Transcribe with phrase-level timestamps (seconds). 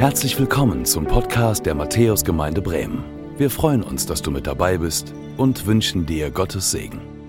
[0.00, 3.04] Herzlich willkommen zum Podcast der Matthäusgemeinde Bremen.
[3.36, 7.19] Wir freuen uns, dass du mit dabei bist und wünschen dir Gottes Segen.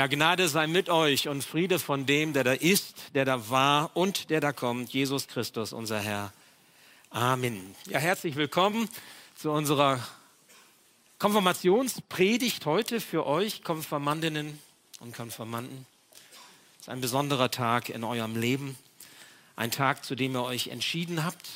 [0.00, 3.94] Ja, Gnade sei mit euch und Friede von dem, der da ist, der da war
[3.94, 6.32] und der da kommt, Jesus Christus, unser Herr.
[7.10, 7.74] Amen.
[7.86, 8.88] Ja, herzlich willkommen
[9.36, 10.00] zu unserer
[11.18, 14.58] Konfirmationspredigt heute für euch, Konfirmandinnen
[15.00, 15.84] und Konfirmanden.
[16.76, 18.78] Es ist ein besonderer Tag in eurem Leben,
[19.54, 21.46] ein Tag, zu dem ihr euch entschieden habt.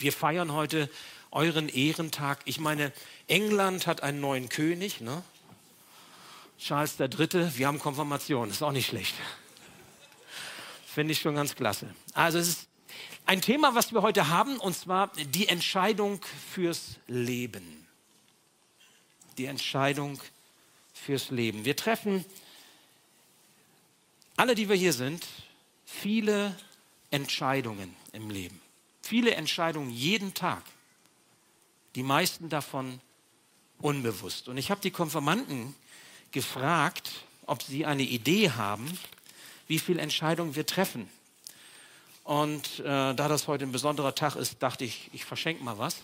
[0.00, 0.90] Wir feiern heute
[1.30, 2.40] euren Ehrentag.
[2.46, 2.92] Ich meine,
[3.28, 5.22] England hat einen neuen König, ne?
[6.58, 9.14] Charles III., wir haben Konfirmation, ist auch nicht schlecht.
[10.86, 11.94] Finde ich schon ganz klasse.
[12.14, 12.68] Also es ist
[13.26, 17.86] ein Thema, was wir heute haben, und zwar die Entscheidung fürs Leben.
[19.36, 20.18] Die Entscheidung
[20.94, 21.64] fürs Leben.
[21.64, 22.24] Wir treffen,
[24.36, 25.26] alle, die wir hier sind,
[25.84, 26.56] viele
[27.10, 28.60] Entscheidungen im Leben.
[29.02, 30.62] Viele Entscheidungen jeden Tag.
[31.94, 33.00] Die meisten davon
[33.78, 34.48] unbewusst.
[34.48, 35.74] Und ich habe die Konfirmanden
[36.36, 37.12] gefragt,
[37.46, 38.86] ob sie eine Idee haben,
[39.68, 41.08] wie viele Entscheidungen wir treffen.
[42.24, 45.96] Und äh, da das heute ein besonderer Tag ist, dachte ich, ich verschenke mal was.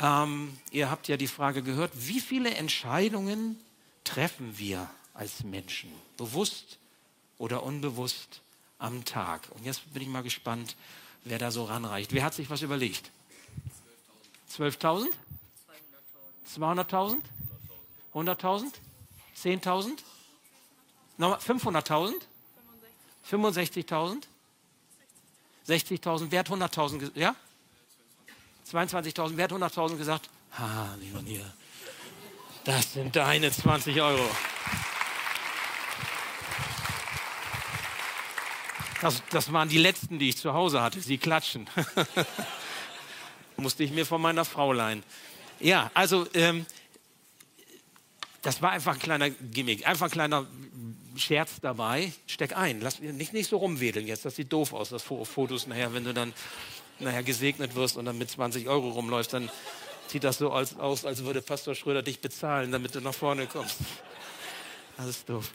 [0.00, 3.56] Ähm, ihr habt ja die Frage gehört, wie viele Entscheidungen
[4.02, 6.78] treffen wir als Menschen, bewusst
[7.38, 8.40] oder unbewusst
[8.80, 9.42] am Tag?
[9.50, 10.74] Und jetzt bin ich mal gespannt,
[11.22, 12.12] wer da so ranreicht.
[12.12, 13.08] Wer hat sich was überlegt?
[14.50, 15.06] 12.000?
[16.58, 17.18] 200.000?
[18.14, 18.72] 100.000?
[19.36, 19.98] 10.000?
[21.16, 22.12] Nochmal 500.000?
[23.30, 24.22] 65.000?
[25.68, 26.26] 60.000?
[26.30, 27.10] Wer hat 100.000?
[27.14, 27.34] Ja?
[28.70, 29.32] 22.000?
[29.36, 30.28] Wer hat 100.000 gesagt?
[30.58, 31.52] Ha, lieber Nier,
[32.64, 34.24] das sind deine 20 Euro.
[39.00, 41.00] Das, das waren die letzten, die ich zu Hause hatte.
[41.00, 41.68] Sie klatschen.
[43.56, 45.02] Musste ich mir von meiner Frau leihen.
[45.60, 46.64] Ja, also ähm,
[48.44, 50.46] das war einfach ein kleiner Gimmick, einfach ein kleiner
[51.16, 52.12] Scherz dabei.
[52.26, 55.92] Steck ein, lass nicht, nicht so rumwedeln jetzt, das sieht doof aus, das Fotos nachher,
[55.94, 56.32] wenn du dann
[57.00, 59.50] nachher gesegnet wirst und dann mit 20 Euro rumläufst, dann
[60.06, 63.78] sieht das so aus, als würde Pastor Schröder dich bezahlen, damit du nach vorne kommst.
[64.96, 65.50] Das ist doof.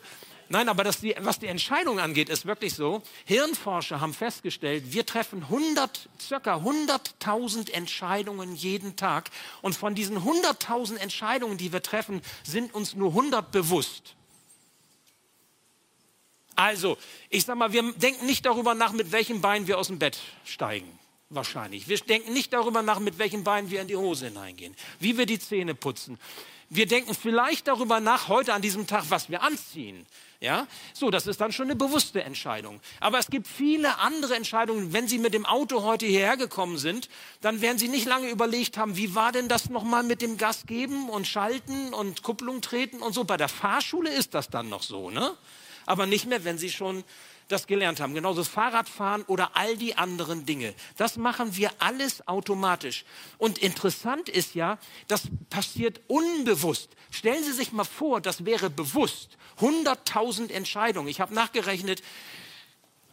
[0.52, 3.04] Nein, aber die, was die Entscheidung angeht, ist wirklich so.
[3.26, 9.30] Hirnforscher haben festgestellt, wir treffen 100, circa 100.000 Entscheidungen jeden Tag.
[9.62, 14.16] Und von diesen 100.000 Entscheidungen, die wir treffen, sind uns nur 100 bewusst.
[16.56, 16.98] Also,
[17.30, 20.20] ich sag mal, wir denken nicht darüber nach, mit welchem Bein wir aus dem Bett
[20.46, 21.00] steigen.
[21.30, 21.88] Wahrscheinlich.
[21.88, 25.28] Wir denken nicht darüber nach, mit welchem Bein wir in die Hose hineingehen, wie wir
[25.28, 26.18] die Zähne putzen.
[26.70, 30.06] Wir denken vielleicht darüber nach, heute an diesem Tag, was wir anziehen.
[30.42, 32.80] Ja, so, das ist dann schon eine bewusste Entscheidung.
[33.02, 34.94] Aber es gibt viele andere Entscheidungen.
[34.94, 37.10] Wenn Sie mit dem Auto heute hierher gekommen sind,
[37.42, 40.66] dann werden Sie nicht lange überlegt haben, wie war denn das nochmal mit dem Gas
[40.66, 43.26] geben und schalten und Kupplung treten und so.
[43.26, 45.36] Bei der Fahrschule ist das dann noch so, ne?
[45.86, 47.04] Aber nicht mehr, wenn Sie schon
[47.50, 48.14] das gelernt haben.
[48.14, 50.74] Genauso Fahrradfahren oder all die anderen Dinge.
[50.96, 53.04] Das machen wir alles automatisch.
[53.38, 54.78] Und interessant ist ja,
[55.08, 56.92] das passiert unbewusst.
[57.12, 59.38] Stellen Sie sich mal vor, das wäre bewusst.
[59.60, 61.10] 100.000 Entscheidungen.
[61.10, 62.02] Ich habe nachgerechnet,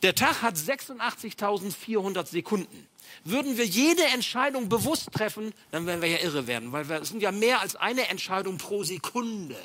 [0.02, 2.86] der Tag hat 86.400 Sekunden.
[3.24, 7.22] Würden wir jede Entscheidung bewusst treffen, dann werden wir ja irre werden, weil es sind
[7.22, 9.56] ja mehr als eine Entscheidung pro Sekunde.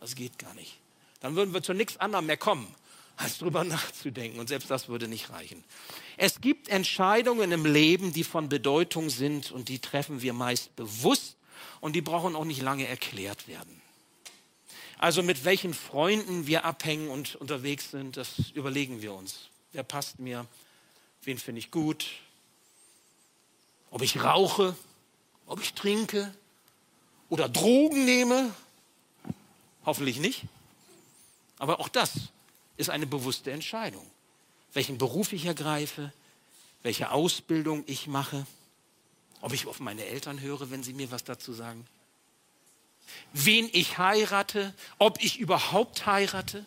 [0.00, 0.78] Das geht gar nicht.
[1.20, 2.74] Dann würden wir zu nichts anderem mehr kommen
[3.18, 4.38] als drüber nachzudenken.
[4.38, 5.62] Und selbst das würde nicht reichen.
[6.16, 11.36] Es gibt Entscheidungen im Leben, die von Bedeutung sind und die treffen wir meist bewusst
[11.80, 13.82] und die brauchen auch nicht lange erklärt werden.
[14.98, 19.48] Also mit welchen Freunden wir abhängen und unterwegs sind, das überlegen wir uns.
[19.72, 20.46] Wer passt mir?
[21.22, 22.06] Wen finde ich gut?
[23.90, 24.76] Ob ich rauche?
[25.46, 26.32] Ob ich trinke?
[27.28, 28.52] Oder Drogen nehme?
[29.84, 30.44] Hoffentlich nicht.
[31.58, 32.10] Aber auch das
[32.78, 34.06] ist eine bewusste Entscheidung.
[34.72, 36.12] Welchen Beruf ich ergreife,
[36.82, 38.46] welche Ausbildung ich mache,
[39.40, 41.86] ob ich auf meine Eltern höre, wenn sie mir was dazu sagen,
[43.32, 46.64] wen ich heirate, ob ich überhaupt heirate,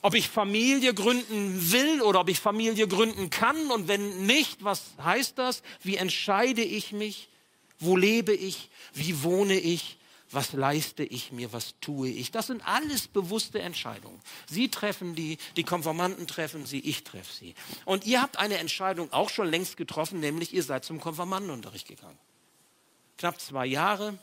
[0.00, 4.82] ob ich Familie gründen will oder ob ich Familie gründen kann und wenn nicht, was
[5.02, 5.62] heißt das?
[5.82, 7.28] Wie entscheide ich mich?
[7.80, 8.70] Wo lebe ich?
[8.94, 9.97] Wie wohne ich?
[10.30, 11.52] Was leiste ich mir?
[11.52, 12.30] Was tue ich?
[12.30, 14.20] Das sind alles bewusste Entscheidungen.
[14.46, 17.54] Sie treffen die, die Konformanten treffen sie, ich treffe sie.
[17.86, 22.18] Und ihr habt eine Entscheidung auch schon längst getroffen, nämlich ihr seid zum Konformantenunterricht gegangen.
[23.16, 24.18] Knapp zwei Jahre,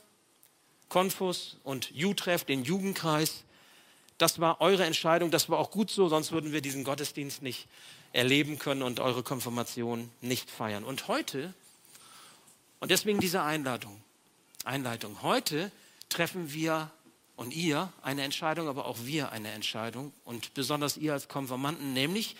[0.88, 3.42] Konfus und Jutreff, den Jugendkreis.
[4.16, 7.66] Das war eure Entscheidung, das war auch gut so, sonst würden wir diesen Gottesdienst nicht
[8.12, 10.84] erleben können und eure Konfirmation nicht feiern.
[10.84, 11.52] Und heute,
[12.78, 14.00] und deswegen diese Einladung,
[14.64, 15.70] Einleitung, heute
[16.08, 16.90] treffen wir
[17.36, 22.36] und ihr eine Entscheidung, aber auch wir eine Entscheidung und besonders ihr als Konfirmanden, nämlich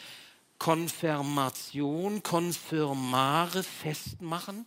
[0.58, 4.66] Konfirmation, Konfirmare festmachen.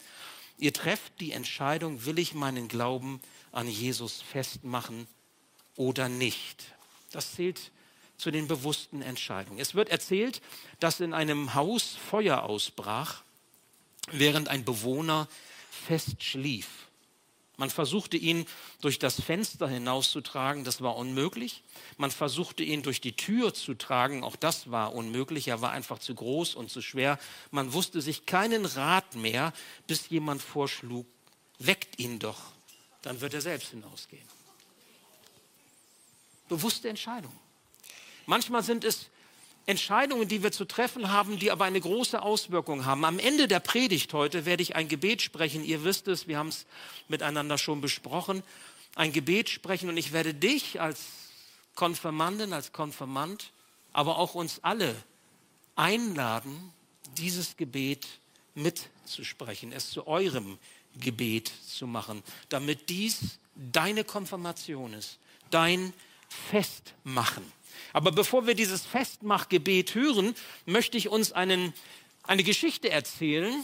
[0.57, 5.07] Ihr trefft die Entscheidung, will ich meinen Glauben an Jesus festmachen
[5.75, 6.75] oder nicht.
[7.12, 7.72] Das zählt
[8.18, 9.60] zu den bewussten Entscheidungen.
[9.60, 10.42] Es wird erzählt,
[10.80, 13.24] dass in einem Haus Feuer ausbrach,
[14.12, 15.28] während ein Bewohner
[15.72, 16.68] fest schlief.
[17.59, 18.45] Man versuchte ihn
[18.79, 21.61] durch das Fenster hinauszutragen, das war unmöglich.
[21.97, 25.50] Man versuchte ihn durch die Tür zu tragen, auch das war unmöglich.
[25.50, 27.19] Er war einfach zu groß und zu schwer.
[27.51, 29.51] Man wusste sich keinen Rat mehr,
[29.88, 31.06] bis jemand vorschlug,
[31.57, 32.39] weckt ihn doch,
[33.01, 34.23] dann wird er selbst hinausgehen.
[36.47, 37.38] Bewusste Entscheidung.
[38.25, 39.07] Manchmal sind es
[39.69, 43.06] Entscheidungen, die wir zu treffen haben, die aber eine große Auswirkung haben.
[43.06, 45.63] Am Ende der Predigt heute werde ich ein Gebet sprechen.
[45.63, 46.66] Ihr wisst es, wir haben es
[47.07, 48.42] miteinander schon besprochen.
[48.95, 51.06] Ein Gebet sprechen und ich werde dich als
[51.75, 53.51] Konfirmandin, als Konfirmand,
[53.94, 54.95] aber auch uns alle
[55.75, 56.74] einladen,
[57.19, 58.07] dieses Gebet
[58.56, 60.57] mitzusprechen, es zu eurem
[61.00, 65.19] Gebet zu machen, damit dies deine Konfirmation ist,
[65.51, 65.94] dein
[66.29, 67.43] Festmachen.
[67.93, 70.35] Aber bevor wir dieses Festmachgebet hören,
[70.65, 71.73] möchte ich uns einen,
[72.23, 73.63] eine Geschichte erzählen.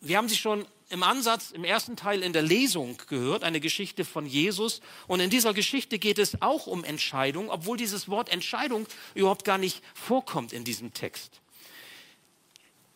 [0.00, 4.04] Wir haben sie schon im Ansatz im ersten Teil in der Lesung gehört, eine Geschichte
[4.04, 4.80] von Jesus.
[5.06, 9.58] Und in dieser Geschichte geht es auch um Entscheidung, obwohl dieses Wort Entscheidung überhaupt gar
[9.58, 11.40] nicht vorkommt in diesem Text.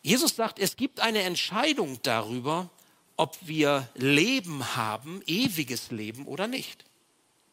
[0.02, 2.68] Jesus sagt, es gibt eine Entscheidung darüber,
[3.16, 6.84] ob wir Leben haben, ewiges Leben oder nicht.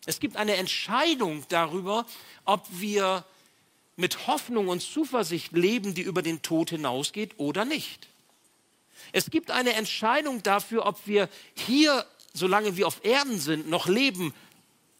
[0.06, 2.06] Es gibt eine Entscheidung darüber,
[2.46, 3.24] ob wir
[3.96, 8.08] mit Hoffnung und Zuversicht leben, die über den Tod hinausgeht oder nicht.
[9.12, 14.34] Es gibt eine Entscheidung dafür, ob wir hier, solange wir auf Erden sind, noch leben,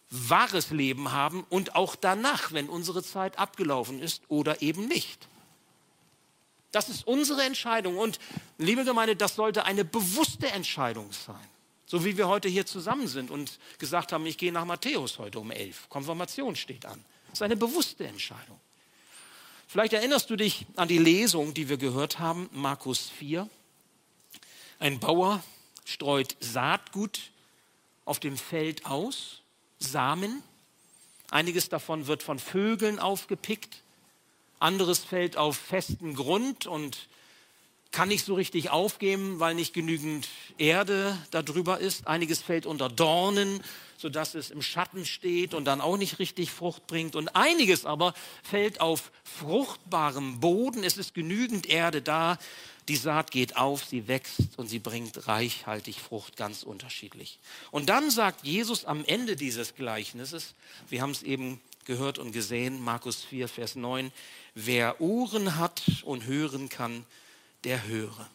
[0.10, 5.28] wahres Leben haben und auch danach, wenn unsere Zeit abgelaufen ist oder eben nicht.
[6.72, 8.20] Das ist unsere Entscheidung und
[8.58, 11.36] liebe Gemeinde, das sollte eine bewusste Entscheidung sein.
[11.92, 15.42] So wie wir heute hier zusammen sind und gesagt haben, ich gehe nach Matthäus heute
[15.42, 15.90] um elf.
[15.90, 17.04] Konfirmation steht an.
[17.26, 18.58] Das ist eine bewusste Entscheidung.
[19.68, 23.50] Vielleicht erinnerst du dich an die Lesung, die wir gehört haben, Markus 4.
[24.80, 25.44] Ein Bauer
[25.84, 27.20] streut Saatgut
[28.06, 29.42] auf dem Feld aus,
[29.78, 30.42] Samen.
[31.30, 33.82] Einiges davon wird von Vögeln aufgepickt,
[34.60, 37.10] anderes fällt auf festen Grund und
[37.92, 40.28] kann nicht so richtig aufgeben, weil nicht genügend
[40.58, 42.08] Erde darüber ist.
[42.08, 43.62] Einiges fällt unter Dornen,
[43.98, 47.16] sodass es im Schatten steht und dann auch nicht richtig Frucht bringt.
[47.16, 50.84] Und einiges aber fällt auf fruchtbarem Boden.
[50.84, 52.38] Es ist genügend Erde da.
[52.88, 57.40] Die Saat geht auf, sie wächst und sie bringt reichhaltig Frucht, ganz unterschiedlich.
[57.70, 60.56] Und dann sagt Jesus am Ende dieses Gleichnisses,
[60.90, 64.12] wir haben es eben gehört und gesehen, Markus 4, Vers 9,
[64.56, 67.06] wer Ohren hat und hören kann,
[67.64, 68.30] der höre.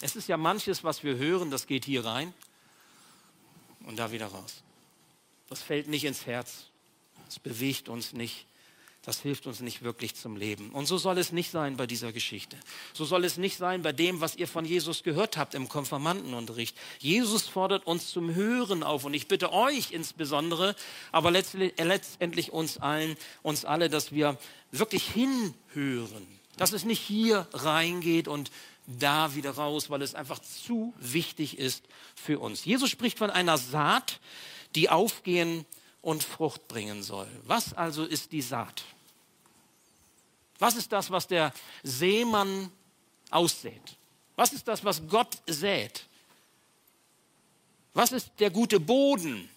[0.00, 2.32] Es ist ja manches, was wir hören, das geht hier rein
[3.84, 4.62] und da wieder raus.
[5.48, 6.66] Das fällt nicht ins Herz,
[7.26, 8.46] das bewegt uns nicht,
[9.02, 10.70] das hilft uns nicht wirklich zum Leben.
[10.70, 12.56] Und so soll es nicht sein bei dieser Geschichte.
[12.92, 16.76] So soll es nicht sein bei dem, was ihr von Jesus gehört habt im Konfirmandenunterricht.
[16.98, 20.76] Jesus fordert uns zum Hören auf und ich bitte euch insbesondere,
[21.10, 24.38] aber letztendlich uns allen, uns alle, dass wir
[24.70, 28.50] wirklich hinhören dass es nicht hier reingeht und
[28.86, 31.84] da wieder raus, weil es einfach zu wichtig ist
[32.14, 32.64] für uns.
[32.64, 34.20] Jesus spricht von einer Saat,
[34.74, 35.66] die aufgehen
[36.02, 37.28] und Frucht bringen soll.
[37.44, 38.84] Was also ist die Saat?
[40.58, 42.70] Was ist das, was der Seemann
[43.30, 43.96] aussät?
[44.36, 46.06] Was ist das, was Gott sät?
[47.94, 49.48] Was ist der gute Boden,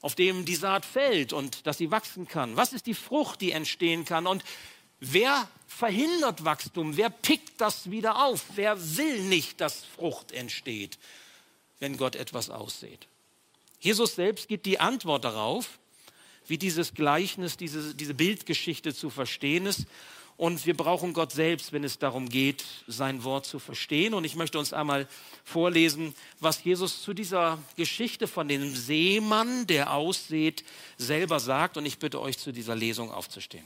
[0.00, 2.56] auf dem die Saat fällt und dass sie wachsen kann?
[2.56, 4.26] Was ist die Frucht, die entstehen kann?
[4.26, 4.44] Und
[5.00, 6.96] wer verhindert Wachstum?
[6.96, 8.44] Wer pickt das wieder auf?
[8.54, 10.98] Wer will nicht, dass Frucht entsteht,
[11.78, 13.06] wenn Gott etwas aussät?
[13.80, 15.78] Jesus selbst gibt die Antwort darauf,
[16.46, 19.86] wie dieses Gleichnis, diese, diese Bildgeschichte zu verstehen ist.
[20.36, 24.14] Und wir brauchen Gott selbst, wenn es darum geht, sein Wort zu verstehen.
[24.14, 25.06] Und ich möchte uns einmal
[25.44, 30.64] vorlesen, was Jesus zu dieser Geschichte von dem Seemann, der aussät,
[30.96, 31.76] selber sagt.
[31.76, 33.64] Und ich bitte euch, zu dieser Lesung aufzustehen.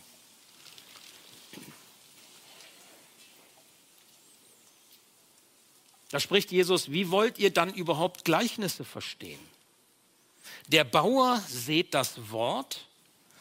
[6.14, 9.40] Da spricht Jesus, wie wollt ihr dann überhaupt Gleichnisse verstehen?
[10.68, 12.86] Der Bauer sät das Wort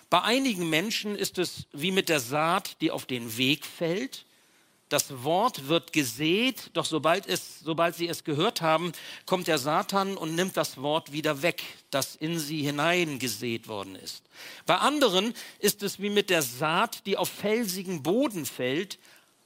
[0.10, 4.25] bei einigen Menschen ist es wie mit der Saat, die auf den Weg fällt.
[4.89, 8.92] Das Wort wird gesät, doch sobald, es, sobald sie es gehört haben,
[9.25, 14.24] kommt der Satan und nimmt das Wort wieder weg, das in sie hineingesät worden ist.
[14.68, 19.00] Bei anderen ist es wie mit der Saat, die auf felsigen Boden fällt.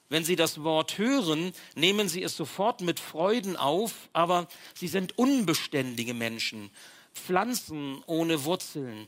[0.09, 5.17] Wenn sie das Wort hören, nehmen sie es sofort mit Freuden auf, aber sie sind
[5.17, 6.69] unbeständige Menschen,
[7.13, 9.07] Pflanzen ohne Wurzeln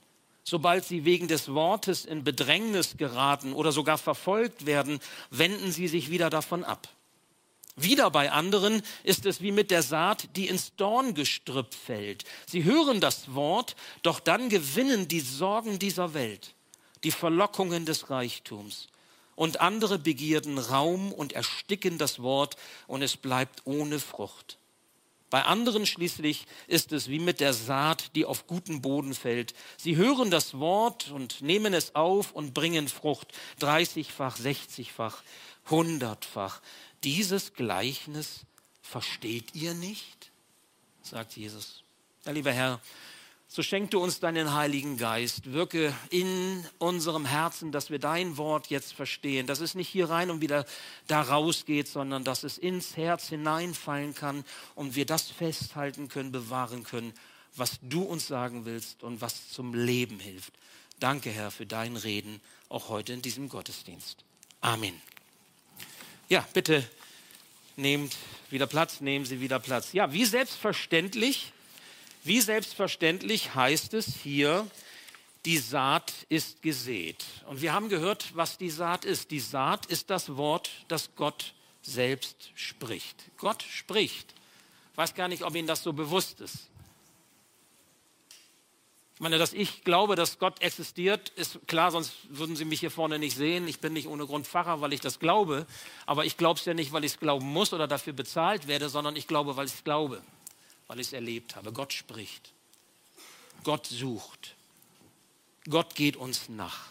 [0.50, 6.10] sobald sie wegen des Wortes in Bedrängnis geraten oder sogar verfolgt werden, wenden sie sich
[6.10, 6.90] wieder davon ab.
[7.76, 12.26] Wieder bei anderen ist es wie mit der Saat, die ins Dorngestrüpp fällt.
[12.46, 16.56] Sie hören das Wort, doch dann gewinnen die Sorgen dieser Welt,
[17.04, 18.88] die Verlockungen des Reichtums
[19.40, 24.58] und andere Begierden Raum und ersticken das Wort und es bleibt ohne Frucht.
[25.30, 29.54] Bei anderen schließlich ist es wie mit der Saat, die auf guten Boden fällt.
[29.78, 35.24] Sie hören das Wort und nehmen es auf und bringen Frucht, dreißigfach, sechzigfach,
[35.70, 36.60] hundertfach.
[37.06, 38.42] Dieses Gleichnis
[38.82, 40.32] versteht ihr nicht?
[41.02, 41.84] sagt Jesus.
[42.26, 42.82] Ja, lieber Herr,
[43.52, 45.52] so schenk du uns deinen Heiligen Geist.
[45.52, 50.30] Wirke in unserem Herzen, dass wir dein Wort jetzt verstehen, dass es nicht hier rein
[50.30, 50.66] und wieder
[51.08, 56.84] da rausgeht, sondern dass es ins Herz hineinfallen kann und wir das festhalten können, bewahren
[56.84, 57.12] können,
[57.56, 60.54] was du uns sagen willst und was zum Leben hilft.
[61.00, 64.24] Danke, Herr, für dein Reden, auch heute in diesem Gottesdienst.
[64.62, 65.02] Amen.
[66.28, 66.88] Ja, bitte
[67.78, 68.16] nehmt
[68.52, 69.92] wieder Platz, nehmen Sie wieder Platz.
[69.94, 71.52] Ja, wie selbstverständlich
[72.30, 74.68] wie selbstverständlich heißt es hier,
[75.46, 77.26] die Saat ist gesät.
[77.48, 79.32] Und wir haben gehört, was die Saat ist.
[79.32, 83.16] Die Saat ist das Wort, das Gott selbst spricht.
[83.40, 84.36] Gott spricht.
[84.92, 86.68] Ich weiß gar nicht, ob Ihnen das so bewusst ist.
[89.16, 92.92] Ich meine, dass ich glaube, dass Gott existiert, ist klar, sonst würden Sie mich hier
[92.92, 93.68] vorne nicht sehen.
[93.68, 95.66] Ich bin nicht ohne Grund Pfarrer, weil ich das glaube.
[96.06, 98.88] Aber ich glaube es ja nicht, weil ich es glauben muss oder dafür bezahlt werde,
[98.88, 100.22] sondern ich glaube, weil ich es glaube
[100.90, 101.72] weil ich es erlebt habe.
[101.72, 102.52] Gott spricht.
[103.64, 104.56] Gott sucht.
[105.70, 106.88] Gott geht uns nach.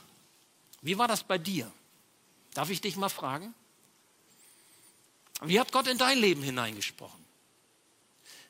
[0.80, 1.70] Wie war das bei dir?
[2.54, 3.52] Darf ich dich mal fragen?
[5.42, 7.24] Wie hat Gott in dein Leben hineingesprochen?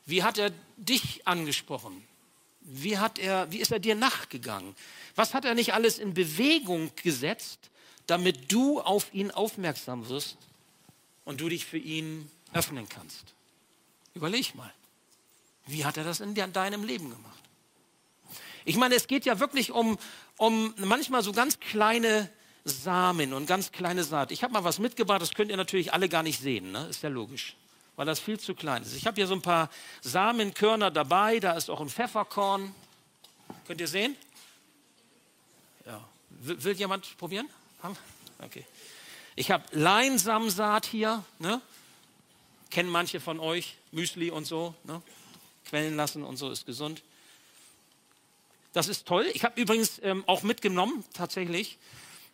[0.05, 2.07] Wie hat er dich angesprochen?
[2.61, 4.77] Wie, hat er, wie ist er dir nachgegangen?
[5.15, 7.71] Was hat er nicht alles in Bewegung gesetzt,
[8.07, 10.37] damit du auf ihn aufmerksam wirst
[11.25, 13.25] und du dich für ihn öffnen kannst?
[14.13, 14.73] Überleg mal.
[15.69, 17.43] Wie hat er das in deinem Leben gemacht?
[18.65, 19.99] Ich meine, es geht ja wirklich um,
[20.37, 22.31] um manchmal so ganz kleine
[22.65, 24.31] Samen und ganz kleine Saat.
[24.31, 26.87] Ich habe mal was mitgebracht, das könnt ihr natürlich alle gar nicht sehen, ne?
[26.89, 27.55] ist ja logisch,
[27.97, 28.95] weil das viel zu klein ist.
[28.95, 29.71] Ich habe hier so ein paar
[30.03, 32.75] Samenkörner dabei, da ist auch ein Pfefferkorn.
[33.67, 34.17] Könnt ihr sehen?
[35.87, 36.03] Ja.
[36.31, 37.49] Will, will jemand probieren?
[38.41, 38.65] Okay.
[39.37, 41.61] Ich habe Leinsamsaat hier, ne?
[42.71, 44.75] kennen manche von euch, Müsli und so.
[44.85, 45.01] Ne?
[45.69, 47.03] Quellen lassen und so ist gesund.
[48.73, 49.27] Das ist toll.
[49.35, 51.79] Ich habe übrigens ähm, auch mitgenommen, tatsächlich,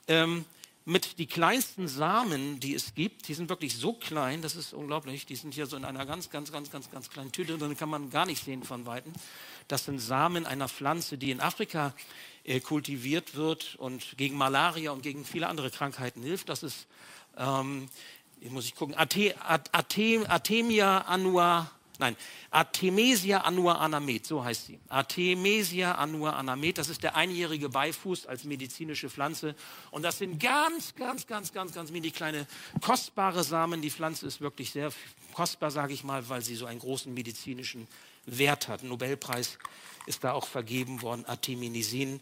[0.08, 0.44] ähm,
[0.86, 3.28] mit die kleinsten Samen, die es gibt.
[3.28, 5.24] Die sind wirklich so klein, das ist unglaublich.
[5.24, 7.56] Die sind hier so in einer ganz, ganz, ganz, ganz, ganz kleinen Tüte.
[7.56, 9.12] Dann kann man gar nicht sehen von Weitem.
[9.68, 11.94] Das sind Samen einer Pflanze, die in Afrika
[12.44, 16.50] äh, kultiviert wird und gegen Malaria und gegen viele andere Krankheiten hilft.
[16.50, 16.86] Das ist,
[17.38, 17.88] ähm,
[18.50, 22.16] muss ich gucken, Ate, Ate, Atemia annua Nein,
[22.50, 24.80] Artemisia annua anamet, so heißt sie.
[24.88, 29.54] Artemisia annua anamet, das ist der einjährige Beifuß als medizinische Pflanze.
[29.92, 32.48] Und das sind ganz, ganz, ganz, ganz, ganz mini kleine,
[32.80, 33.80] kostbare Samen.
[33.80, 34.90] Die Pflanze ist wirklich sehr
[35.34, 37.86] kostbar, sage ich mal, weil sie so einen großen medizinischen
[38.26, 38.82] Wert hat.
[38.82, 39.58] Nobelpreis
[40.06, 42.20] ist da auch vergeben worden, Arteminisin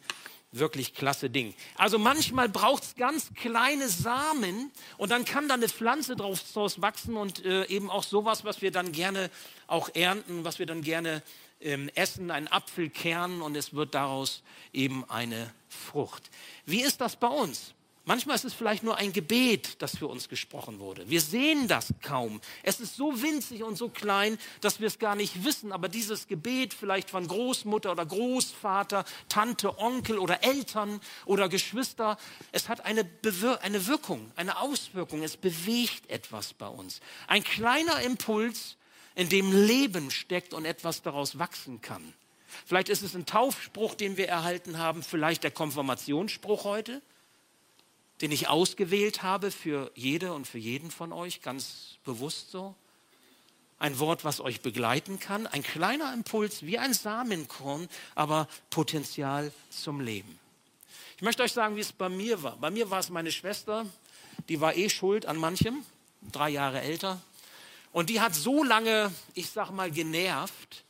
[0.53, 1.55] wirklich klasse Ding.
[1.77, 7.17] Also manchmal braucht es ganz kleine Samen und dann kann da eine Pflanze drauf wachsen
[7.17, 9.31] und äh, eben auch sowas, was wir dann gerne
[9.67, 11.23] auch ernten, was wir dann gerne
[11.61, 14.43] ähm, essen, ein Apfelkern und es wird daraus
[14.73, 16.31] eben eine Frucht.
[16.67, 17.75] Wie ist das bei uns?
[18.05, 21.09] Manchmal ist es vielleicht nur ein Gebet, das für uns gesprochen wurde.
[21.09, 22.41] Wir sehen das kaum.
[22.65, 25.71] Es ist so winzig und so klein, dass wir es gar nicht wissen.
[25.71, 32.19] Aber dieses Gebet vielleicht von Großmutter oder Großvater, Tante, Onkel oder Eltern oder Geschwister,
[32.51, 35.23] es hat eine, Bewir eine Wirkung, eine Auswirkung.
[35.23, 37.01] Es bewegt etwas bei uns.
[37.29, 38.77] Ein kleiner Impuls,
[39.15, 42.15] in dem Leben steckt und etwas daraus wachsen kann.
[42.67, 47.01] Vielleicht ist es ein Taufspruch, den wir erhalten haben, vielleicht der Konfirmationsspruch heute
[48.23, 52.75] den ich ausgewählt habe für jede und für jeden von euch, ganz bewusst so.
[53.81, 60.01] Ein Wort, was euch begleiten kann, ein kleiner Impuls wie ein Samenkorn, aber Potenzial zum
[60.01, 60.39] Leben.
[61.17, 62.57] Ich möchte euch sagen, wie es bei mir war.
[62.59, 63.87] Bei mir war es meine Schwester,
[64.49, 65.85] die war eh schuld an manchem,
[66.31, 67.21] drei Jahre älter.
[67.91, 70.85] Und die hat so lange, ich sag mal, genervt,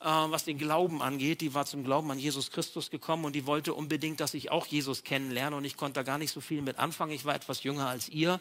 [0.00, 1.40] was den Glauben angeht.
[1.42, 4.66] Die war zum Glauben an Jesus Christus gekommen und die wollte unbedingt, dass ich auch
[4.66, 5.56] Jesus kennenlerne.
[5.56, 7.12] Und ich konnte da gar nicht so viel mit anfangen.
[7.12, 8.40] Ich war etwas jünger als ihr.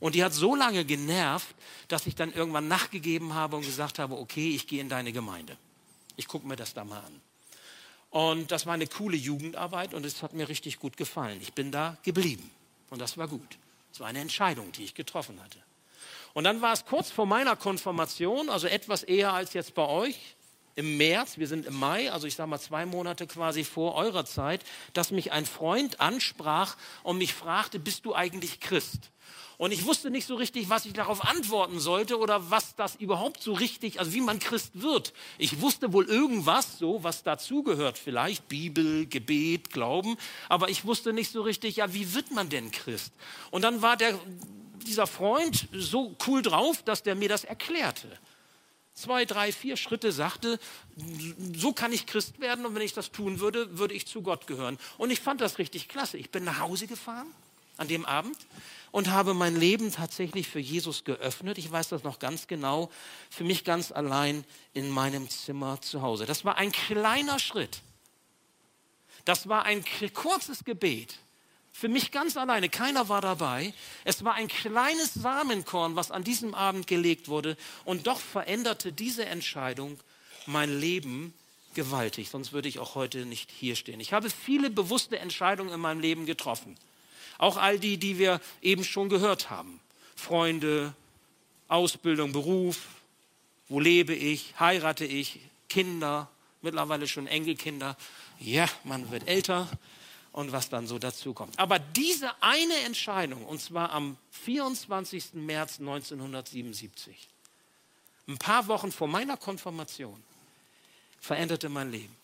[0.00, 1.54] Und die hat so lange genervt,
[1.88, 5.56] dass ich dann irgendwann nachgegeben habe und gesagt habe, okay, ich gehe in deine Gemeinde.
[6.16, 7.20] Ich gucke mir das da mal an.
[8.10, 11.38] Und das war eine coole Jugendarbeit und es hat mir richtig gut gefallen.
[11.42, 12.50] Ich bin da geblieben
[12.90, 13.58] und das war gut.
[13.92, 15.58] Es war eine Entscheidung, die ich getroffen hatte.
[16.32, 20.36] Und dann war es kurz vor meiner Konfirmation, also etwas eher als jetzt bei euch,
[20.78, 24.24] im März, wir sind im Mai, also ich sage mal zwei Monate quasi vor eurer
[24.24, 29.10] Zeit, dass mich ein Freund ansprach und mich fragte, bist du eigentlich Christ?
[29.56, 33.42] Und ich wusste nicht so richtig, was ich darauf antworten sollte oder was das überhaupt
[33.42, 35.14] so richtig, also wie man Christ wird.
[35.36, 40.16] Ich wusste wohl irgendwas so, was dazugehört vielleicht, Bibel, Gebet, Glauben,
[40.48, 43.12] aber ich wusste nicht so richtig, ja, wie wird man denn Christ?
[43.50, 44.16] Und dann war der,
[44.86, 48.06] dieser Freund so cool drauf, dass der mir das erklärte
[48.98, 50.58] zwei, drei, vier Schritte sagte,
[51.54, 54.46] so kann ich Christ werden und wenn ich das tun würde, würde ich zu Gott
[54.46, 54.78] gehören.
[54.98, 56.18] Und ich fand das richtig klasse.
[56.18, 57.28] Ich bin nach Hause gefahren
[57.76, 58.36] an dem Abend
[58.90, 61.58] und habe mein Leben tatsächlich für Jesus geöffnet.
[61.58, 62.90] Ich weiß das noch ganz genau,
[63.30, 66.26] für mich ganz allein in meinem Zimmer zu Hause.
[66.26, 67.80] Das war ein kleiner Schritt.
[69.24, 71.18] Das war ein kurzes Gebet.
[71.78, 73.72] Für mich ganz alleine, keiner war dabei.
[74.02, 77.56] Es war ein kleines Samenkorn, was an diesem Abend gelegt wurde.
[77.84, 79.96] Und doch veränderte diese Entscheidung
[80.46, 81.32] mein Leben
[81.74, 82.30] gewaltig.
[82.30, 84.00] Sonst würde ich auch heute nicht hier stehen.
[84.00, 86.76] Ich habe viele bewusste Entscheidungen in meinem Leben getroffen.
[87.38, 89.78] Auch all die, die wir eben schon gehört haben.
[90.16, 90.94] Freunde,
[91.68, 92.88] Ausbildung, Beruf,
[93.68, 96.28] wo lebe ich, heirate ich, Kinder,
[96.60, 97.96] mittlerweile schon Enkelkinder.
[98.40, 99.68] Ja, man wird älter,
[100.38, 101.58] und was dann so dazu kommt.
[101.58, 105.34] Aber diese eine Entscheidung, und zwar am 24.
[105.34, 107.28] März 1977,
[108.28, 110.22] ein paar Wochen vor meiner Konfirmation,
[111.18, 112.14] veränderte mein Leben.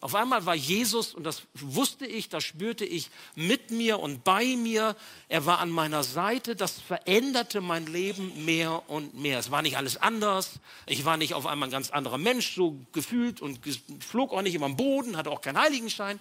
[0.00, 4.56] Auf einmal war Jesus, und das wusste ich, das spürte ich mit mir und bei
[4.56, 4.96] mir.
[5.28, 6.56] Er war an meiner Seite.
[6.56, 9.38] Das veränderte mein Leben mehr und mehr.
[9.38, 10.54] Es war nicht alles anders.
[10.86, 13.60] Ich war nicht auf einmal ein ganz anderer Mensch, so gefühlt und
[14.02, 16.18] flog auch nicht immer am Boden, hatte auch keinen Heiligenschein.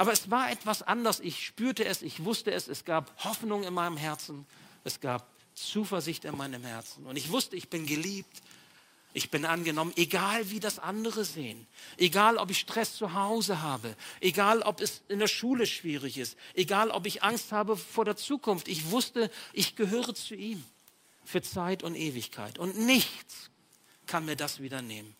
[0.00, 1.20] Aber es war etwas anders.
[1.20, 2.68] Ich spürte es, ich wusste es.
[2.68, 4.46] Es gab Hoffnung in meinem Herzen.
[4.82, 7.04] Es gab Zuversicht in meinem Herzen.
[7.04, 8.40] Und ich wusste, ich bin geliebt.
[9.12, 11.66] Ich bin angenommen, egal wie das andere sehen.
[11.98, 13.94] Egal, ob ich Stress zu Hause habe.
[14.20, 16.38] Egal, ob es in der Schule schwierig ist.
[16.54, 18.68] Egal, ob ich Angst habe vor der Zukunft.
[18.68, 20.64] Ich wusste, ich gehöre zu ihm.
[21.26, 22.58] Für Zeit und Ewigkeit.
[22.58, 23.50] Und nichts
[24.06, 25.14] kann mir das wieder nehmen.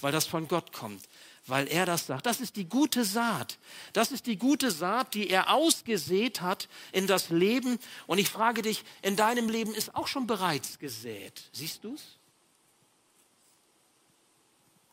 [0.00, 1.04] Weil das von Gott kommt
[1.46, 2.26] weil er das sagt.
[2.26, 3.58] Das ist die gute Saat.
[3.92, 7.78] Das ist die gute Saat, die er ausgesät hat in das Leben.
[8.06, 11.50] Und ich frage dich, in deinem Leben ist auch schon bereits gesät.
[11.52, 12.02] Siehst du es?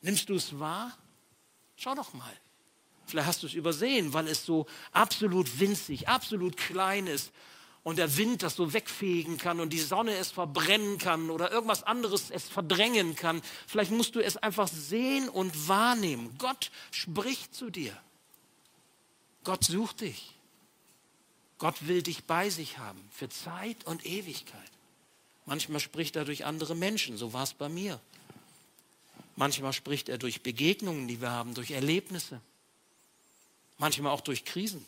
[0.02, 0.98] Nimmst du es wahr?
[1.76, 2.34] Schau doch mal.
[3.06, 7.32] Vielleicht hast du es übersehen, weil es so absolut winzig, absolut klein ist
[7.84, 11.84] und der Wind das so wegfegen kann und die Sonne es verbrennen kann oder irgendwas
[11.84, 13.42] anderes es verdrängen kann.
[13.68, 16.36] Vielleicht musst du es einfach sehen und wahrnehmen.
[16.38, 17.98] Gott spricht zu dir.
[19.44, 20.36] Gott sucht dich.
[21.58, 24.60] Gott will dich bei sich haben für Zeit und Ewigkeit.
[25.46, 28.00] Manchmal spricht er durch andere Menschen, so war es bei mir.
[29.36, 32.42] Manchmal spricht er durch Begegnungen, die wir haben, durch Erlebnisse.
[33.80, 34.86] Manchmal auch durch Krisen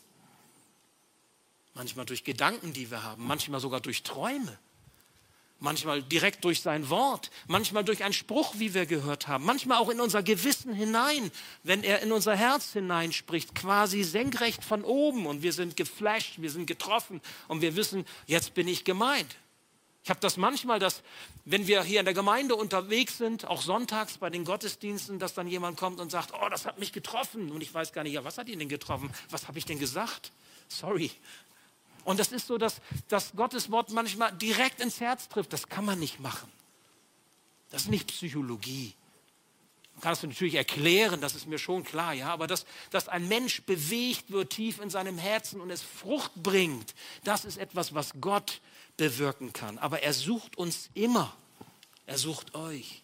[1.74, 4.58] manchmal durch Gedanken, die wir haben, manchmal sogar durch Träume,
[5.58, 9.88] manchmal direkt durch sein Wort, manchmal durch einen Spruch, wie wir gehört haben, manchmal auch
[9.88, 11.30] in unser Gewissen hinein,
[11.62, 16.50] wenn er in unser Herz hineinspricht, quasi senkrecht von oben und wir sind geflasht, wir
[16.50, 19.36] sind getroffen und wir wissen, jetzt bin ich gemeint.
[20.04, 21.02] Ich habe das manchmal, dass
[21.46, 25.48] wenn wir hier in der Gemeinde unterwegs sind, auch sonntags bei den Gottesdiensten, dass dann
[25.48, 27.50] jemand kommt und sagt, oh, das hat mich getroffen.
[27.50, 29.10] Und ich weiß gar nicht, ja, was hat ihn denn getroffen?
[29.30, 30.30] Was habe ich denn gesagt?
[30.68, 31.10] Sorry,
[32.04, 35.52] Und das ist so, dass, dass Gottes Wort manchmal direkt ins Herz trifft.
[35.52, 36.50] Das kann man nicht machen.
[37.70, 38.94] Das ist nicht Psychologie.
[39.94, 43.28] Man kann es natürlich erklären, das ist mir schon klar, ja, aber dass, dass ein
[43.28, 48.12] Mensch bewegt wird tief in seinem Herzen und es Frucht bringt, das ist etwas, was
[48.20, 48.60] Gott
[48.96, 49.78] bewirken kann.
[49.78, 51.34] Aber er sucht uns immer.
[52.06, 53.02] Er sucht euch,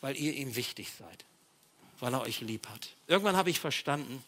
[0.00, 1.24] weil ihr ihm wichtig seid,
[2.00, 2.90] weil er euch lieb hat.
[3.06, 4.22] Irgendwann habe ich verstanden,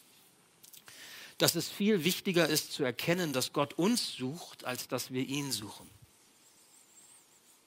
[1.40, 5.52] dass es viel wichtiger ist zu erkennen, dass Gott uns sucht, als dass wir ihn
[5.52, 5.88] suchen.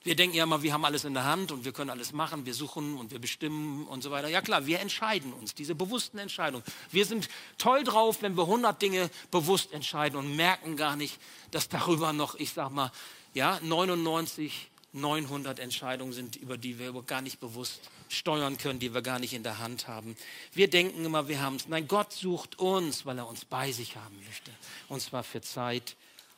[0.03, 2.45] Wir denken ja immer, wir haben alles in der Hand und wir können alles machen,
[2.45, 4.27] wir suchen und wir bestimmen und so weiter.
[4.27, 6.63] Ja klar, wir entscheiden uns, diese bewussten Entscheidungen.
[6.91, 11.17] Wir sind toll drauf, wenn wir 100 Dinge bewusst entscheiden und merken gar nicht,
[11.51, 12.91] dass darüber noch, ich sag mal,
[13.33, 17.81] ja, 99, 900 Entscheidungen sind, über die wir gar nicht bewusst
[18.13, 20.15] steuern können, die wir gar nicht in der Hand haben.
[20.53, 21.67] Wir denken immer, wir haben es.
[21.67, 24.51] Nein, Gott sucht uns, weil er uns bei sich haben möchte.
[24.89, 25.95] Und zwar für Zeit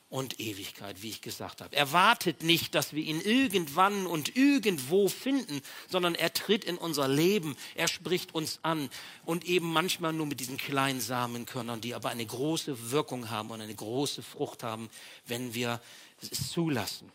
[0.08, 1.74] und Ewigkeit, wie ich gesagt habe.
[1.74, 7.08] Er wartet nicht, dass wir ihn irgendwann und irgendwo finden, sondern er tritt in unser
[7.08, 8.88] Leben, er spricht uns an
[9.24, 13.60] und eben manchmal nur mit diesen kleinen Samenkörnern, die aber eine große Wirkung haben und
[13.60, 14.88] eine große Frucht haben,
[15.26, 15.80] wenn wir
[16.20, 17.10] es zulassen.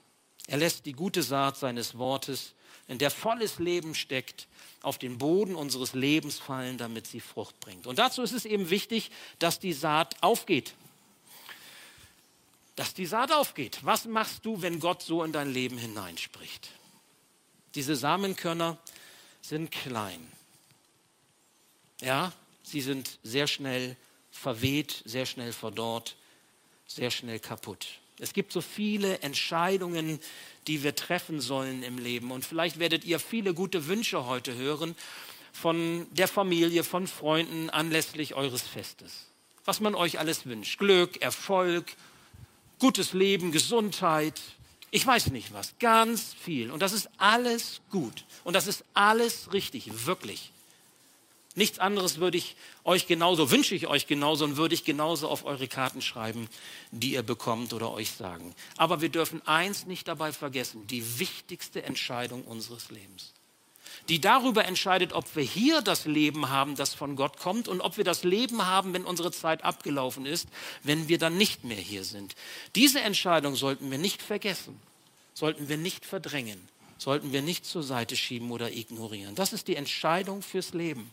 [0.47, 2.53] Er lässt die gute Saat seines Wortes,
[2.87, 4.47] in der volles Leben steckt,
[4.81, 7.87] auf den Boden unseres Lebens fallen, damit sie Frucht bringt.
[7.87, 10.73] Und dazu ist es eben wichtig, dass die Saat aufgeht
[12.81, 13.79] dass die Saat aufgeht.
[13.83, 16.69] Was machst du, wenn Gott so in dein Leben hineinspricht?
[17.75, 18.77] Diese Samenkörner
[19.41, 20.27] sind klein.
[22.01, 23.95] Ja, sie sind sehr schnell
[24.31, 26.15] verweht, sehr schnell verdorrt,
[26.87, 27.99] sehr schnell kaputt.
[28.21, 30.19] Es gibt so viele Entscheidungen,
[30.67, 32.31] die wir treffen sollen im Leben.
[32.31, 34.95] Und vielleicht werdet ihr viele gute Wünsche heute hören
[35.51, 39.25] von der Familie, von Freunden anlässlich eures Festes.
[39.65, 40.77] Was man euch alles wünscht.
[40.77, 41.93] Glück, Erfolg,
[42.79, 44.39] gutes Leben, Gesundheit,
[44.91, 46.69] ich weiß nicht was, ganz viel.
[46.69, 48.25] Und das ist alles gut.
[48.43, 50.51] Und das ist alles richtig, wirklich.
[51.55, 55.43] Nichts anderes würde ich euch genauso, wünsche ich euch genauso und würde ich genauso auf
[55.43, 56.47] eure Karten schreiben,
[56.91, 58.55] die ihr bekommt oder euch sagen.
[58.77, 63.33] Aber wir dürfen eins nicht dabei vergessen, die wichtigste Entscheidung unseres Lebens
[64.09, 67.97] die darüber entscheidet, ob wir hier das Leben haben, das von Gott kommt und ob
[67.97, 70.47] wir das Leben haben, wenn unsere Zeit abgelaufen ist,
[70.83, 72.35] wenn wir dann nicht mehr hier sind.
[72.75, 74.79] Diese Entscheidung sollten wir nicht vergessen,
[75.33, 76.59] sollten wir nicht verdrängen,
[76.97, 79.35] sollten wir nicht zur Seite schieben oder ignorieren.
[79.35, 81.11] Das ist die Entscheidung fürs Leben.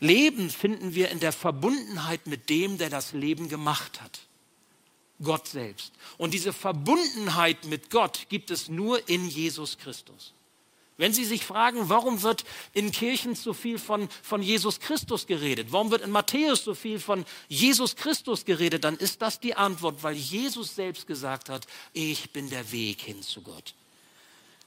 [0.00, 4.20] Leben finden wir in der Verbundenheit mit dem, der das Leben gemacht hat.
[5.22, 5.92] Gott selbst.
[6.16, 10.32] Und diese Verbundenheit mit Gott gibt es nur in Jesus Christus.
[10.96, 15.68] Wenn Sie sich fragen, warum wird in Kirchen so viel von, von Jesus Christus geredet,
[15.70, 20.02] warum wird in Matthäus so viel von Jesus Christus geredet, dann ist das die Antwort,
[20.02, 23.74] weil Jesus selbst gesagt hat, ich bin der Weg hin zu Gott.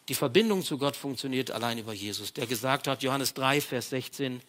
[0.07, 4.41] Die Verbindung zu Gott funktioniert allein über Jesus, der gesagt hat, Johannes 3, Vers 16,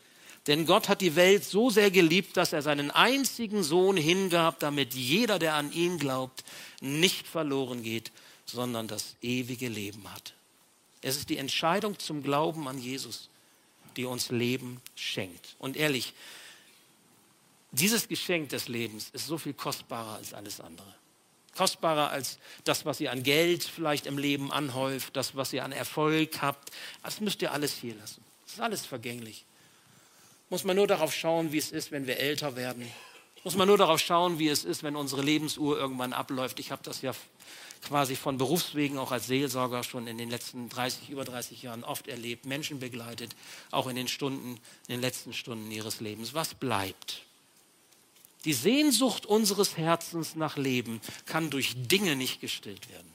[0.47, 4.95] denn Gott hat die Welt so sehr geliebt, dass er seinen einzigen Sohn hingab, damit
[4.95, 6.45] jeder, der an ihn glaubt,
[6.81, 8.11] nicht verloren geht,
[8.45, 10.35] sondern das ewige Leben hat.
[11.01, 13.29] Es ist die Entscheidung zum Glauben an Jesus,
[13.97, 15.55] die uns Leben schenkt.
[15.59, 16.13] Und ehrlich,
[17.71, 20.95] dieses Geschenk des Lebens ist so viel kostbarer als alles andere.
[21.57, 25.73] Kostbarer als das, was ihr an Geld vielleicht im Leben anhäuft, das, was ihr an
[25.73, 26.71] Erfolg habt.
[27.03, 28.25] Das müsst ihr alles hier lassen.
[28.45, 29.45] Das ist alles vergänglich.
[30.53, 32.87] Muss man nur darauf schauen, wie es ist, wenn wir älter werden.
[33.43, 36.61] Muss man nur darauf schauen, wie es ist, wenn unsere Lebensuhr irgendwann abläuft.
[36.61, 37.15] Ich habe das ja
[37.83, 42.07] quasi von Berufswegen auch als Seelsorger schon in den letzten 30, über 30 Jahren oft
[42.07, 43.35] erlebt, Menschen begleitet,
[43.71, 46.35] auch in den Stunden, in den letzten Stunden ihres Lebens.
[46.35, 47.23] Was bleibt?
[48.45, 53.15] Die Sehnsucht unseres Herzens nach Leben kann durch Dinge nicht gestillt werden.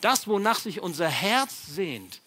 [0.00, 2.20] Das, wonach sich unser Herz sehnt,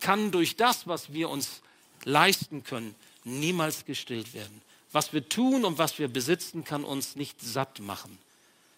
[0.00, 1.60] kann durch das, was wir uns
[2.04, 4.62] leisten können, niemals gestillt werden.
[4.92, 8.18] Was wir tun und was wir besitzen, kann uns nicht satt machen.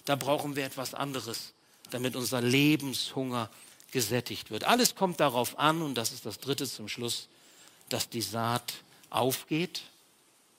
[0.06, 1.52] Da brauchen wir etwas anderes
[1.90, 3.50] damit unser Lebenshunger
[3.90, 4.64] gesättigt wird.
[4.64, 7.28] Alles kommt darauf an, und das ist das Dritte zum Schluss,
[7.88, 8.74] dass die Saat
[9.10, 9.82] aufgeht,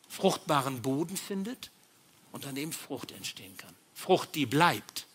[0.08, 1.69] fruchtbaren Boden findet
[2.32, 3.73] und dann eben Frucht entstehen kann.
[3.93, 5.06] Frucht, die bleibt.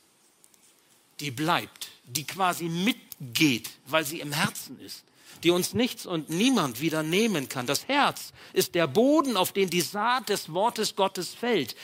[1.21, 5.05] Die bleibt, die quasi mitgeht, weil sie im Herzen ist,
[5.43, 7.67] die uns nichts und niemand wieder nehmen kann.
[7.67, 11.77] Das Herz ist der Boden, auf den die Saat des Wortes Gottes fällt.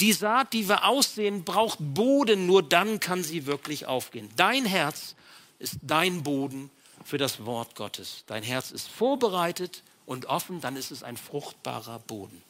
[0.00, 4.28] Die Saat, die wir aussehen, braucht Boden, nur dann kann sie wirklich aufgehen.
[4.36, 5.14] Dein Herz
[5.58, 6.70] ist dein Boden
[7.04, 8.24] für das Wort Gottes.
[8.26, 12.42] Dein Herz ist vorbereitet und offen, dann ist es ein fruchtbarer Boden.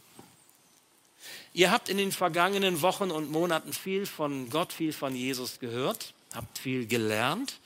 [1.53, 6.15] Ihr habt in den vergangenen Wochen und Monaten viel von Gott, viel von Jesus gehört,
[6.35, 7.59] habt viel gelernt.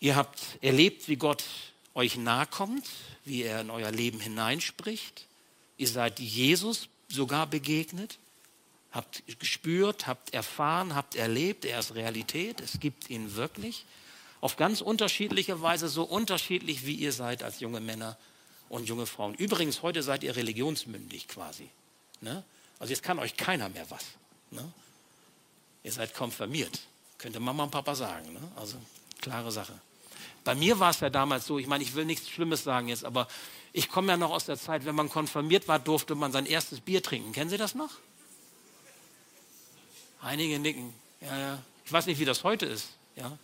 [0.00, 1.44] Ihr habt erlebt, wie Gott
[1.94, 2.88] euch nahe kommt,
[3.24, 5.26] wie er in euer Leben hineinspricht.
[5.76, 8.18] Ihr seid Jesus sogar begegnet,
[8.92, 13.84] habt gespürt, habt erfahren, habt erlebt, er ist Realität, es gibt ihn wirklich.
[14.40, 18.16] Auf ganz unterschiedliche Weise, so unterschiedlich wie ihr seid als junge Männer
[18.70, 19.34] und junge Frauen.
[19.34, 21.68] Übrigens, heute seid ihr religionsmündig quasi.
[22.22, 22.42] Ne?
[22.78, 24.04] Also jetzt kann euch keiner mehr was.
[24.50, 24.72] Ne?
[25.82, 26.80] Ihr seid konfirmiert,
[27.18, 28.32] könnte Mama und Papa sagen.
[28.32, 28.40] Ne?
[28.56, 28.78] Also
[29.20, 29.78] klare Sache.
[30.44, 33.04] Bei mir war es ja damals so, ich meine, ich will nichts Schlimmes sagen jetzt,
[33.04, 33.28] aber
[33.72, 36.80] ich komme ja noch aus der Zeit, wenn man konfirmiert war, durfte man sein erstes
[36.80, 37.32] Bier trinken.
[37.32, 37.90] Kennen Sie das noch?
[40.22, 40.92] Einige nicken.
[41.20, 41.58] Ja, ja.
[41.84, 42.88] Ich weiß nicht, wie das heute ist.
[43.16, 43.36] Ja.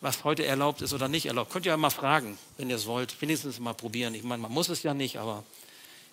[0.00, 1.52] Was heute erlaubt ist oder nicht erlaubt.
[1.52, 3.20] Könnt ihr ja mal fragen, wenn ihr es wollt.
[3.20, 4.14] Wenigstens mal probieren.
[4.14, 5.44] Ich meine, man muss es ja nicht, aber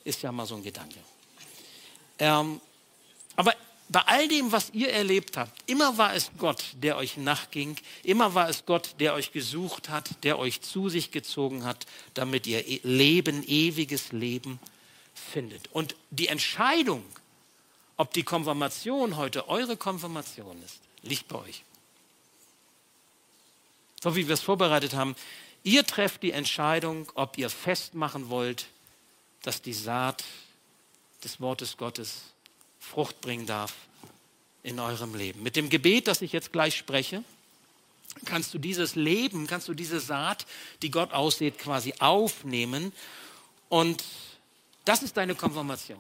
[0.04, 1.00] ist ja mal so ein Gedanke.
[2.20, 2.60] Ähm,
[3.36, 3.54] aber
[3.90, 8.34] bei all dem, was ihr erlebt habt, immer war es Gott, der euch nachging, immer
[8.34, 12.68] war es Gott, der euch gesucht hat, der euch zu sich gezogen hat, damit ihr
[12.68, 14.60] e-, Leben, ewiges Leben
[15.14, 15.70] findet.
[15.72, 17.04] Und die Entscheidung,
[17.96, 21.64] ob die Konfirmation heute eure Konfirmation ist, liegt bei euch.
[24.04, 25.16] So wie wir es vorbereitet haben,
[25.64, 28.66] ihr trefft die Entscheidung, ob ihr festmachen wollt,
[29.44, 30.24] dass die Saat
[31.24, 32.35] des Wortes Gottes
[32.90, 33.74] Frucht bringen darf
[34.64, 35.44] in eurem Leben.
[35.44, 37.24] Mit dem Gebet, das ich jetzt gleich spreche,
[38.26, 40.46] kannst du dieses Leben, kannst du diese Saat,
[40.82, 42.94] die Gott aussieht, quasi aufnehmen.
[43.70, 44.04] Und
[44.86, 46.00] das ist deine Konfirmation.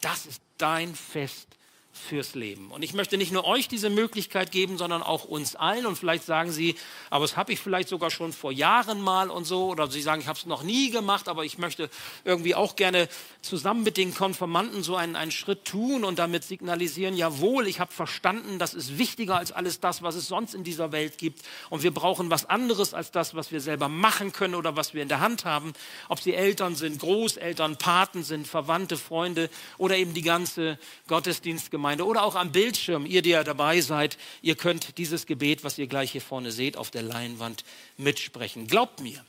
[0.00, 1.55] Das ist dein Fest
[1.96, 2.70] fürs Leben.
[2.70, 5.86] Und ich möchte nicht nur euch diese Möglichkeit geben, sondern auch uns allen.
[5.86, 6.76] Und vielleicht sagen Sie,
[7.10, 9.66] aber das habe ich vielleicht sogar schon vor Jahren mal und so.
[9.68, 11.90] Oder Sie sagen, ich habe es noch nie gemacht, aber ich möchte
[12.24, 13.08] irgendwie auch gerne
[13.40, 17.92] zusammen mit den Konformanten so einen, einen Schritt tun und damit signalisieren, jawohl, ich habe
[17.92, 21.42] verstanden, das ist wichtiger als alles das, was es sonst in dieser Welt gibt.
[21.70, 25.02] Und wir brauchen was anderes als das, was wir selber machen können oder was wir
[25.02, 25.72] in der Hand haben.
[26.08, 30.78] Ob Sie Eltern sind, Großeltern, Paten sind, Verwandte, Freunde oder eben die ganze
[31.08, 35.62] Gottesdienstgemeinde Gemeinde oder auch am Bildschirm, ihr, die ja dabei seid, ihr könnt dieses Gebet,
[35.62, 37.64] was ihr gleich hier vorne seht, auf der Leinwand
[37.96, 38.66] mitsprechen.
[38.66, 39.24] Glaubt mir,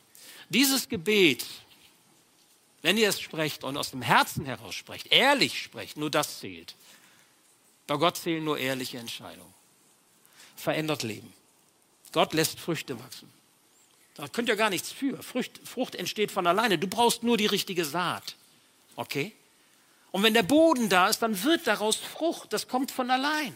[0.49, 1.45] dieses Gebet,
[2.81, 6.73] wenn ihr es sprecht und aus dem Herzen heraus sprecht, ehrlich sprecht, nur das zählt.
[7.85, 9.53] Bei Gott zählen nur ehrliche Entscheidungen.
[10.55, 11.31] Verändert Leben.
[12.11, 13.31] Gott lässt Früchte wachsen.
[14.15, 15.21] Da könnt ihr gar nichts für.
[15.21, 16.79] Frucht, Frucht entsteht von alleine.
[16.79, 18.35] Du brauchst nur die richtige Saat.
[18.95, 19.33] Okay?
[20.11, 22.53] Und wenn der Boden da ist, dann wird daraus Frucht.
[22.53, 23.53] Das kommt von allein.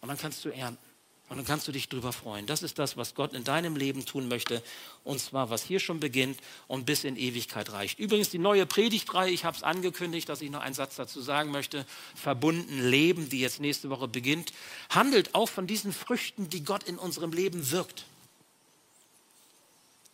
[0.00, 0.90] Und dann kannst du ernten.
[1.30, 2.46] Und dann kannst du dich darüber freuen.
[2.46, 4.64] Das ist das, was Gott in deinem Leben tun möchte.
[5.04, 8.00] Und zwar, was hier schon beginnt und bis in Ewigkeit reicht.
[8.00, 11.52] Übrigens, die neue Predigtreihe, ich habe es angekündigt, dass ich noch einen Satz dazu sagen
[11.52, 11.86] möchte.
[12.16, 14.52] Verbunden Leben, die jetzt nächste Woche beginnt,
[14.88, 18.06] handelt auch von diesen Früchten, die Gott in unserem Leben wirkt.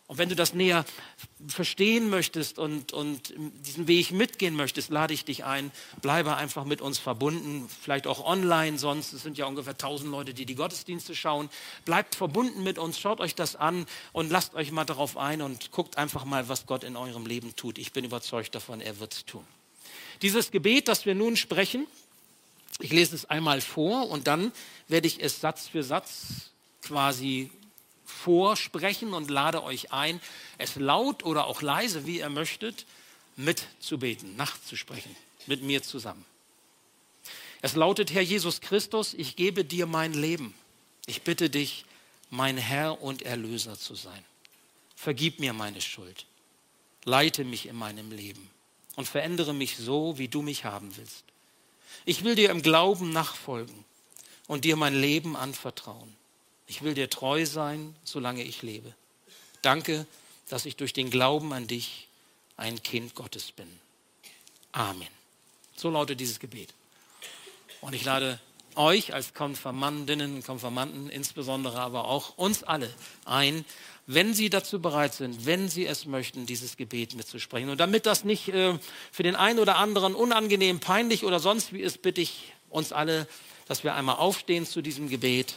[0.07, 0.85] Und wenn du das näher
[1.49, 3.33] verstehen möchtest und, und
[3.65, 5.69] diesen Weg mitgehen möchtest, lade ich dich ein,
[6.01, 9.11] bleibe einfach mit uns verbunden, vielleicht auch online sonst.
[9.11, 11.49] Es sind ja ungefähr 1000 Leute, die die Gottesdienste schauen.
[11.83, 15.73] Bleibt verbunden mit uns, schaut euch das an und lasst euch mal darauf ein und
[15.73, 17.77] guckt einfach mal, was Gott in eurem Leben tut.
[17.77, 19.45] Ich bin überzeugt davon, er wird es tun.
[20.21, 21.85] Dieses Gebet, das wir nun sprechen,
[22.79, 24.53] ich lese es einmal vor und dann
[24.87, 27.51] werde ich es Satz für Satz quasi
[28.07, 30.19] vorsprechen und lade euch ein,
[30.57, 32.85] es laut oder auch leise, wie ihr möchtet,
[33.35, 35.15] mitzubeten, nachzusprechen,
[35.45, 36.25] mit mir zusammen.
[37.61, 40.53] Es lautet, Herr Jesus Christus, ich gebe dir mein Leben.
[41.05, 41.85] Ich bitte dich,
[42.29, 44.23] mein Herr und Erlöser zu sein.
[44.95, 46.25] Vergib mir meine Schuld.
[47.03, 48.49] Leite mich in meinem Leben
[48.95, 51.23] und verändere mich so, wie du mich haben willst.
[52.05, 53.85] Ich will dir im Glauben nachfolgen
[54.47, 56.16] und dir mein Leben anvertrauen.
[56.67, 58.93] Ich will dir treu sein, solange ich lebe.
[59.61, 60.05] Danke,
[60.49, 62.07] dass ich durch den Glauben an dich
[62.57, 63.67] ein Kind Gottes bin.
[64.71, 65.07] Amen.
[65.75, 66.73] So lautet dieses Gebet.
[67.81, 68.39] Und ich lade
[68.75, 72.93] euch als Konfirmandinnen und Konfirmanden, insbesondere aber auch uns alle
[73.25, 73.65] ein,
[74.05, 77.69] wenn Sie dazu bereit sind, wenn Sie es möchten, dieses Gebet mitzusprechen.
[77.69, 78.77] Und damit das nicht äh,
[79.11, 83.27] für den einen oder anderen unangenehm, peinlich oder sonst wie ist, bitte ich uns alle,
[83.67, 85.55] dass wir einmal aufstehen zu diesem Gebet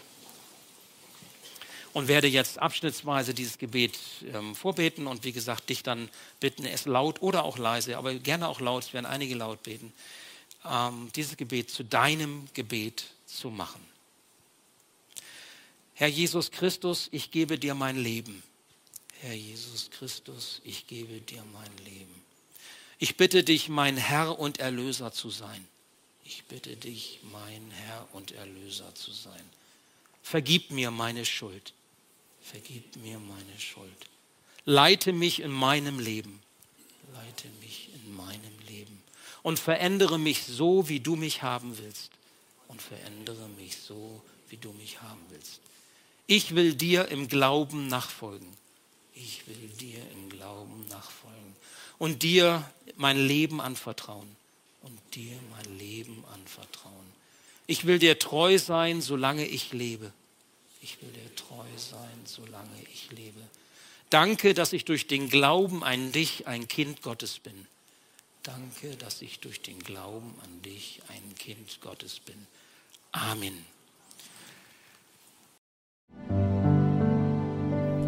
[1.93, 3.99] und werde jetzt abschnittsweise dieses Gebet
[4.33, 8.49] ähm, vorbeten und wie gesagt dich dann bitten, es laut oder auch leise, aber gerne
[8.49, 9.93] auch laut, es werden einige laut beten,
[10.65, 13.85] ähm, dieses Gebet zu deinem Gebet zu machen.
[15.95, 18.43] Herr Jesus Christus, ich gebe dir mein Leben.
[19.21, 22.15] Herr Jesus Christus, ich gebe dir mein Leben.
[22.99, 25.67] Ich bitte dich, mein Herr und Erlöser zu sein.
[26.25, 29.43] Ich bitte dich, mein Herr und Erlöser zu sein.
[30.23, 31.73] Vergib mir meine Schuld.
[32.43, 33.89] Vergib mir meine Schuld.
[34.65, 36.43] Leite mich in meinem Leben.
[37.13, 39.03] Leite mich in meinem Leben.
[39.43, 42.11] Und verändere mich so, wie du mich haben willst.
[42.69, 45.61] Und verändere mich so, wie du mich haben willst.
[46.27, 48.49] Ich will dir im Glauben nachfolgen.
[49.15, 51.57] Ich will dir im Glauben nachfolgen.
[51.99, 54.37] Und dir mein Leben anvertrauen.
[54.83, 56.95] Und dir mein Leben anvertrauen.
[57.67, 60.13] Ich will dir treu sein, solange ich lebe.
[60.83, 63.41] Ich will dir treu sein, solange ich lebe.
[64.09, 67.67] Danke, dass ich durch den Glauben an dich ein Kind Gottes bin.
[68.43, 72.47] Danke, dass ich durch den Glauben an dich ein Kind Gottes bin.
[73.13, 73.65] Amen.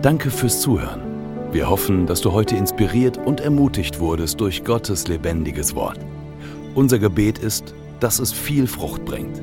[0.02, 1.52] Danke fürs Zuhören.
[1.52, 5.98] Wir hoffen, dass du heute inspiriert und ermutigt wurdest durch Gottes lebendiges Wort.
[6.74, 9.42] Unser Gebet ist, dass es viel Frucht bringt.